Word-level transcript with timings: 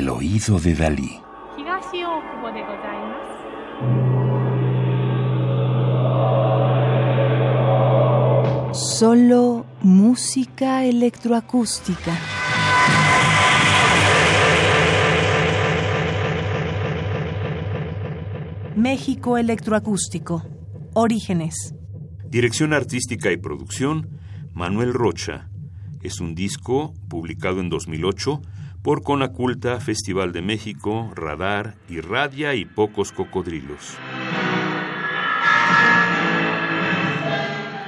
el 0.00 0.08
oído 0.08 0.58
de 0.60 0.74
Dalí. 0.74 1.20
Solo 8.72 9.66
música 9.82 10.84
electroacústica. 10.84 12.16
México 18.76 19.36
Electroacústico. 19.36 20.44
Orígenes. 20.94 21.74
Dirección 22.28 22.72
artística 22.72 23.32
y 23.32 23.36
producción, 23.36 24.20
Manuel 24.54 24.94
Rocha. 24.94 25.50
Es 26.02 26.20
un 26.20 26.34
disco 26.34 26.94
publicado 27.08 27.60
en 27.60 27.68
2008 27.68 28.40
por 28.82 29.02
Conaculta, 29.02 29.78
Festival 29.80 30.32
de 30.32 30.42
México, 30.42 31.12
Radar, 31.14 31.74
Irradia 31.88 32.54
y 32.54 32.64
Pocos 32.64 33.12
Cocodrilos. 33.12 33.96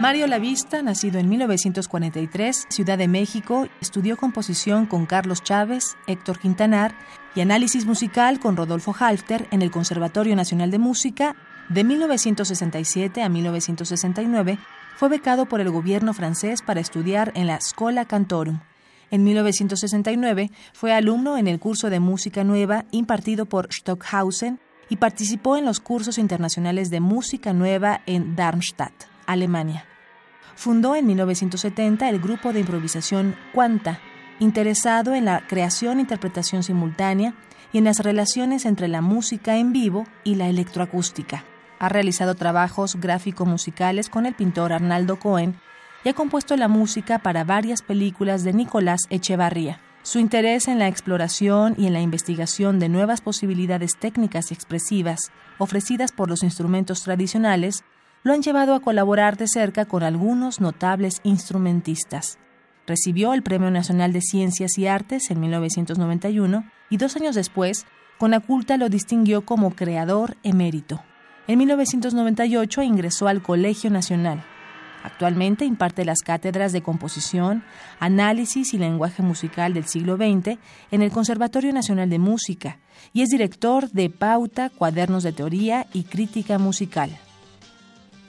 Mario 0.00 0.28
Lavista, 0.28 0.80
nacido 0.80 1.18
en 1.18 1.28
1943, 1.28 2.66
Ciudad 2.70 2.96
de 2.96 3.08
México, 3.08 3.66
estudió 3.80 4.16
composición 4.16 4.86
con 4.86 5.06
Carlos 5.06 5.42
Chávez, 5.42 5.96
Héctor 6.06 6.38
Quintanar 6.38 6.94
y 7.34 7.40
análisis 7.40 7.84
musical 7.84 8.38
con 8.38 8.56
Rodolfo 8.56 8.94
Halfter 8.98 9.48
en 9.50 9.60
el 9.60 9.72
Conservatorio 9.72 10.36
Nacional 10.36 10.70
de 10.70 10.78
Música. 10.78 11.34
De 11.68 11.84
1967 11.84 13.22
a 13.22 13.28
1969, 13.28 14.58
fue 14.96 15.08
becado 15.08 15.46
por 15.46 15.60
el 15.60 15.70
gobierno 15.70 16.14
francés 16.14 16.62
para 16.62 16.80
estudiar 16.80 17.32
en 17.34 17.46
la 17.46 17.60
Scola 17.60 18.04
Cantorum. 18.04 18.60
En 19.10 19.24
1969 19.24 20.50
fue 20.72 20.92
alumno 20.92 21.38
en 21.38 21.48
el 21.48 21.58
curso 21.58 21.90
de 21.90 22.00
música 22.00 22.44
nueva 22.44 22.84
impartido 22.90 23.46
por 23.46 23.72
Stockhausen 23.72 24.60
y 24.90 24.96
participó 24.96 25.56
en 25.56 25.64
los 25.64 25.80
cursos 25.80 26.18
internacionales 26.18 26.90
de 26.90 27.00
música 27.00 27.52
nueva 27.52 28.02
en 28.06 28.36
Darmstadt. 28.36 28.92
Alemania. 29.26 29.84
Fundó 30.56 30.96
en 30.96 31.06
1970 31.06 32.08
el 32.08 32.18
grupo 32.18 32.52
de 32.52 32.60
improvisación 32.60 33.36
Quanta, 33.54 34.00
interesado 34.40 35.14
en 35.14 35.26
la 35.26 35.46
creación 35.46 35.98
e 35.98 36.00
interpretación 36.00 36.62
simultánea 36.62 37.34
y 37.72 37.78
en 37.78 37.84
las 37.84 38.00
relaciones 38.00 38.64
entre 38.64 38.88
la 38.88 39.02
música 39.02 39.58
en 39.58 39.72
vivo 39.72 40.04
y 40.24 40.36
la 40.36 40.48
electroacústica. 40.48 41.44
Ha 41.78 41.88
realizado 41.88 42.34
trabajos 42.34 42.96
gráfico-musicales 42.96 44.08
con 44.08 44.26
el 44.26 44.34
pintor 44.34 44.72
Arnaldo 44.72 45.18
Cohen 45.18 45.60
y 46.04 46.08
ha 46.08 46.14
compuesto 46.14 46.56
la 46.56 46.68
música 46.68 47.18
para 47.18 47.44
varias 47.44 47.82
películas 47.82 48.44
de 48.44 48.52
Nicolás 48.52 49.00
Echevarría. 49.10 49.80
Su 50.02 50.18
interés 50.18 50.68
en 50.68 50.78
la 50.78 50.88
exploración 50.88 51.74
y 51.76 51.86
en 51.86 51.92
la 51.92 52.00
investigación 52.00 52.78
de 52.78 52.88
nuevas 52.88 53.20
posibilidades 53.20 53.96
técnicas 53.98 54.50
y 54.50 54.54
expresivas 54.54 55.32
ofrecidas 55.58 56.12
por 56.12 56.28
los 56.28 56.42
instrumentos 56.42 57.02
tradicionales 57.02 57.84
lo 58.22 58.32
han 58.32 58.42
llevado 58.42 58.74
a 58.74 58.80
colaborar 58.80 59.36
de 59.36 59.48
cerca 59.48 59.84
con 59.84 60.02
algunos 60.02 60.60
notables 60.60 61.20
instrumentistas. 61.24 62.38
Recibió 62.86 63.34
el 63.34 63.42
Premio 63.42 63.70
Nacional 63.70 64.12
de 64.12 64.22
Ciencias 64.22 64.78
y 64.78 64.86
Artes 64.86 65.30
en 65.30 65.40
1991 65.40 66.64
y 66.88 66.96
dos 66.96 67.16
años 67.16 67.34
después, 67.34 67.86
Conaculta 68.18 68.76
lo 68.78 68.88
distinguió 68.88 69.44
como 69.44 69.76
creador 69.76 70.36
emérito. 70.42 71.02
En 71.46 71.58
1998 71.58 72.82
ingresó 72.82 73.28
al 73.28 73.42
Colegio 73.42 73.90
Nacional. 73.90 74.44
Actualmente 75.08 75.64
imparte 75.64 76.04
las 76.04 76.18
cátedras 76.18 76.70
de 76.72 76.82
composición, 76.82 77.64
análisis 77.98 78.74
y 78.74 78.78
lenguaje 78.78 79.22
musical 79.22 79.72
del 79.72 79.86
siglo 79.86 80.16
XX 80.16 80.58
en 80.90 81.00
el 81.00 81.10
Conservatorio 81.10 81.72
Nacional 81.72 82.10
de 82.10 82.18
Música 82.18 82.78
y 83.14 83.22
es 83.22 83.30
director 83.30 83.90
de 83.90 84.10
Pauta, 84.10 84.68
Cuadernos 84.68 85.22
de 85.22 85.32
Teoría 85.32 85.86
y 85.94 86.02
Crítica 86.02 86.58
Musical. 86.58 87.18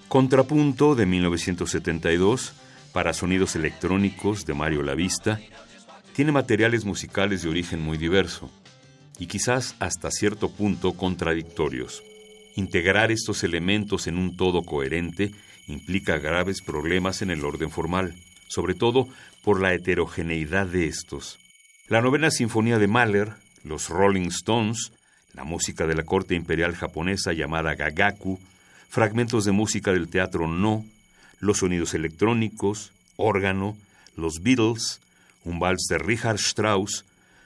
Contrapunto 0.08 0.96
de 0.96 1.06
1972 1.06 2.54
para 2.94 3.12
sonidos 3.12 3.58
electrónicos 3.58 4.46
de 4.46 4.54
Mario 4.54 4.82
Lavista 4.82 5.38
tiene 6.16 6.32
materiales 6.32 6.86
musicales 6.86 7.42
de 7.42 7.50
origen 7.50 7.82
muy 7.82 7.98
diverso 7.98 8.50
y 9.20 9.28
quizás 9.28 9.76
hasta 9.80 10.12
cierto 10.12 10.50
punto 10.50 10.94
contradictorios. 10.94 12.02
Integrar 12.56 13.12
estos 13.12 13.44
elementos 13.44 14.08
en 14.08 14.18
un 14.18 14.38
todo 14.38 14.64
coherente 14.64 15.32
implica 15.70 16.18
graves 16.18 16.62
problemas 16.62 17.22
en 17.22 17.30
el 17.30 17.46
orden 17.46 17.72
formal, 17.72 18.16
sobre 18.48 18.74
todo 18.74 19.08
por 19.44 19.62
la 19.62 19.74
heterogeneidad 19.74 20.68
de 20.68 20.88
estos. 20.88 21.40
La 21.88 22.02
novena 22.02 22.32
sinfonía 22.32 22.80
de 22.80 22.88
Mahler, 22.88 23.34
los 23.64 23.90
Rolling 23.90 24.28
Stones, 24.28 24.92
la 25.34 25.44
música 25.44 25.86
de 25.86 25.96
la 25.96 26.04
corte 26.04 26.36
imperial 26.36 26.76
japonesa 26.76 27.34
llamada 27.34 27.76
Gagaku, 27.76 28.40
fragmentos 28.90 29.46
de 29.46 29.52
música 29.52 29.94
del 29.94 30.10
teatro 30.10 30.48
No, 30.48 30.84
los 31.40 31.60
sonidos 31.60 31.94
electrónicos, 31.94 32.92
órgano, 33.16 33.78
los 34.16 34.42
Beatles, 34.42 35.00
un 35.46 35.60
vals 35.60 35.86
de 35.88 36.00
Richard 36.00 36.40
Strauss, 36.40 37.06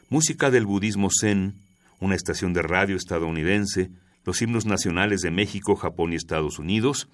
música 0.10 0.50
del 0.50 0.66
budismo 0.66 1.10
zen, 1.12 1.56
una 2.00 2.16
estación 2.16 2.54
de 2.54 2.62
radio 2.62 2.96
estadounidense, 2.96 3.90
los 4.26 4.42
himnos 4.42 4.66
nacionales 4.66 5.22
de 5.22 5.32
México, 5.32 5.76
Japón 5.76 6.14
y 6.14 6.16
Estados 6.16 6.58
Unidos, 6.58 7.08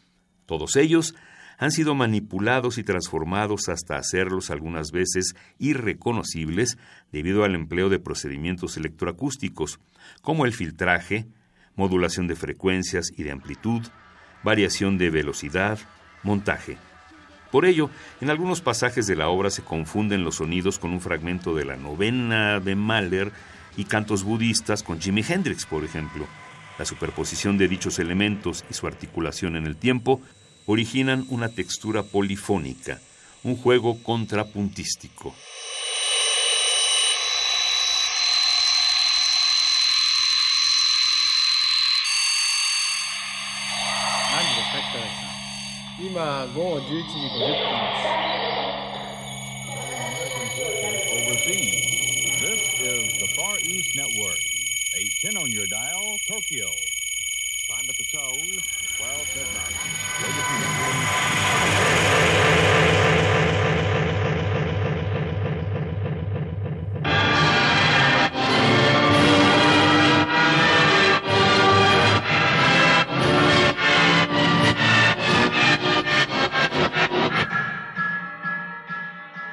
todos 0.49 0.77
ellos 0.77 1.13
han 1.59 1.69
sido 1.69 1.93
manipulados 1.93 2.79
y 2.79 2.83
transformados 2.83 3.69
hasta 3.69 3.97
hacerlos 3.97 4.49
algunas 4.49 4.91
veces 4.91 5.35
irreconocibles 5.59 6.79
debido 7.11 7.43
al 7.43 7.53
empleo 7.53 7.87
de 7.89 7.99
procedimientos 7.99 8.75
electroacústicos, 8.75 9.79
como 10.23 10.47
el 10.47 10.53
filtraje, 10.53 11.27
modulación 11.75 12.27
de 12.27 12.35
frecuencias 12.35 13.11
y 13.15 13.21
de 13.21 13.31
amplitud, 13.31 13.83
variación 14.43 14.97
de 14.97 15.11
velocidad, 15.11 15.77
montaje. 16.23 16.77
Por 17.51 17.65
ello, 17.65 17.91
en 18.19 18.31
algunos 18.31 18.61
pasajes 18.61 19.05
de 19.05 19.15
la 19.15 19.29
obra 19.29 19.51
se 19.51 19.61
confunden 19.61 20.23
los 20.23 20.37
sonidos 20.37 20.79
con 20.79 20.89
un 20.89 21.01
fragmento 21.01 21.53
de 21.53 21.65
la 21.65 21.75
novena 21.75 22.59
de 22.59 22.75
Mahler 22.75 23.31
y 23.77 23.83
cantos 23.83 24.23
budistas 24.23 24.81
con 24.81 24.99
Jimi 24.99 25.23
Hendrix, 25.27 25.67
por 25.67 25.83
ejemplo. 25.83 26.25
La 26.79 26.85
superposición 26.85 27.59
de 27.59 27.67
dichos 27.67 27.99
elementos 27.99 28.65
y 28.67 28.73
su 28.73 28.87
articulación 28.87 29.55
en 29.55 29.67
el 29.67 29.75
tiempo 29.75 30.21
originan 30.71 31.25
una 31.29 31.49
textura 31.49 32.03
polifónica, 32.03 33.01
un 33.43 33.55
juego 33.55 33.97
contrapuntístico. 34.03 35.33
This 52.39 52.61
is 52.79 53.17
the 53.17 53.27
Far 53.35 53.57
East 53.63 53.95
Network. 53.95 54.39
810 54.95 55.37
on 55.37 55.51
your 55.51 55.65
dial, 55.65 56.19
Tokyo. 56.27 56.69
Time 57.67 57.85
at 57.89 57.97
the 57.97 58.03
tone, 58.05 58.61
12 58.97 59.27
midnight. 59.35 59.98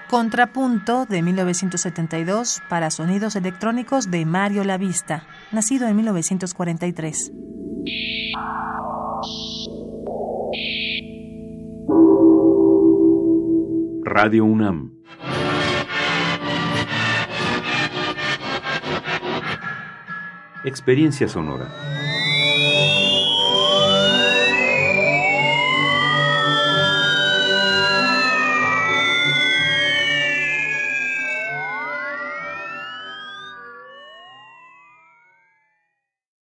Contrapunto 0.09 1.05
de 1.05 1.21
1972 1.21 2.63
para 2.69 2.91
sonidos 2.91 3.35
electrónicos 3.35 4.09
de 4.09 4.25
Mario 4.25 4.63
Lavista, 4.63 5.27
nacido 5.51 5.89
en 5.89 5.97
1943. 5.97 7.33
Radio 14.05 14.45
UNAM. 14.45 14.93
Experiencia 20.65 21.29
sonora. 21.29 21.96